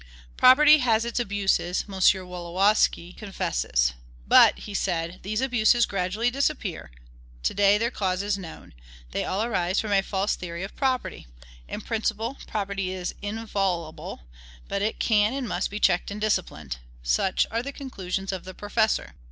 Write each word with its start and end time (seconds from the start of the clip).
Property 0.35 0.79
has 0.79 1.05
its 1.05 1.19
abuses, 1.19 1.85
M. 1.87 1.93
Wolowski 1.93 3.15
confesses. 3.15 3.93
"But," 4.27 4.57
he 4.57 4.73
says, 4.73 5.19
"these 5.21 5.41
abuses 5.41 5.85
gradually 5.85 6.31
disappear. 6.31 6.89
To 7.43 7.53
day 7.53 7.77
their 7.77 7.91
cause 7.91 8.23
is 8.23 8.35
known. 8.35 8.73
They 9.11 9.23
all 9.25 9.43
arise 9.43 9.79
from 9.79 9.91
a 9.91 10.01
false 10.01 10.35
theory 10.35 10.63
of 10.63 10.75
property. 10.75 11.27
In 11.67 11.81
principle, 11.81 12.39
property 12.47 12.89
is 12.91 13.13
inviolable, 13.21 14.21
but 14.67 14.81
it 14.81 14.97
can 14.97 15.33
and 15.33 15.47
must 15.47 15.69
be 15.69 15.79
checked 15.79 16.09
and 16.09 16.19
disciplined." 16.19 16.77
Such 17.03 17.45
are 17.51 17.61
the 17.61 17.71
conclusions 17.71 18.31
of 18.31 18.43
the 18.43 18.55
professor. 18.55 19.13